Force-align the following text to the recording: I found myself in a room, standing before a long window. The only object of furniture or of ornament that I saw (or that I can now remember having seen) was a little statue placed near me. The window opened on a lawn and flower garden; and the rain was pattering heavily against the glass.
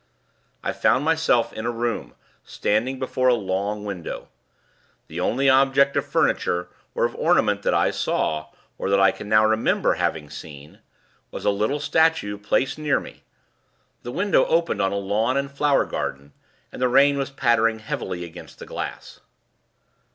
I 0.63 0.73
found 0.73 1.05
myself 1.05 1.53
in 1.53 1.67
a 1.67 1.69
room, 1.69 2.15
standing 2.43 2.97
before 2.97 3.27
a 3.27 3.35
long 3.35 3.85
window. 3.85 4.29
The 5.05 5.19
only 5.19 5.47
object 5.47 5.95
of 5.95 6.07
furniture 6.07 6.69
or 6.95 7.05
of 7.05 7.13
ornament 7.13 7.61
that 7.61 7.75
I 7.75 7.91
saw 7.91 8.47
(or 8.79 8.89
that 8.89 8.99
I 8.99 9.11
can 9.11 9.29
now 9.29 9.45
remember 9.45 9.93
having 9.93 10.31
seen) 10.31 10.79
was 11.29 11.45
a 11.45 11.51
little 11.51 11.79
statue 11.79 12.39
placed 12.39 12.79
near 12.79 12.99
me. 12.99 13.21
The 14.01 14.11
window 14.11 14.45
opened 14.45 14.81
on 14.81 14.91
a 14.91 14.95
lawn 14.95 15.37
and 15.37 15.51
flower 15.51 15.85
garden; 15.85 16.33
and 16.71 16.81
the 16.81 16.89
rain 16.89 17.19
was 17.19 17.29
pattering 17.29 17.77
heavily 17.77 18.25
against 18.25 18.57
the 18.57 18.65
glass. 18.65 19.19